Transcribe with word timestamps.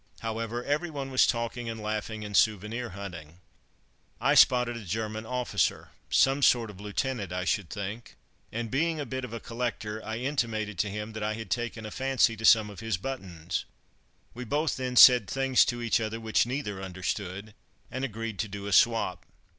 However, 0.21 0.63
everyone 0.63 1.11
was 1.11 1.27
talking 1.27 1.69
and 1.69 1.79
laughing, 1.79 2.25
and 2.25 2.35
souvenir 2.35 2.89
hunting. 2.97 3.37
I 4.19 4.33
spotted 4.33 4.75
a 4.75 4.83
German 4.83 5.27
officer, 5.27 5.91
some 6.09 6.41
sort 6.41 6.71
of 6.71 6.81
lieutenant 6.81 7.31
I 7.31 7.45
should 7.45 7.69
think, 7.69 8.15
and 8.51 8.71
being 8.71 8.99
a 8.99 9.05
bit 9.05 9.23
of 9.23 9.31
a 9.31 9.39
collector, 9.39 10.03
I 10.03 10.17
intimated 10.17 10.79
to 10.79 10.89
him 10.89 11.13
that 11.13 11.21
I 11.21 11.35
had 11.35 11.51
taken 11.51 11.85
a 11.85 11.91
fancy 11.91 12.35
to 12.37 12.45
some 12.45 12.71
of 12.71 12.79
his 12.79 12.97
buttons. 12.97 13.65
We 14.33 14.43
both 14.43 14.75
then 14.75 14.95
said 14.95 15.27
things 15.29 15.63
to 15.65 15.83
each 15.83 16.01
other 16.01 16.19
which 16.19 16.47
neither 16.47 16.81
understood, 16.81 17.53
and 17.91 18.03
agreed 18.03 18.39
to 18.39 18.47
do 18.47 18.65
a 18.65 18.73
swap. 18.73 19.23